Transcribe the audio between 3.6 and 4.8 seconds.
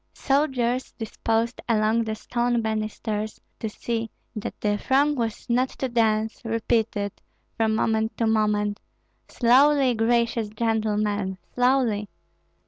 see that the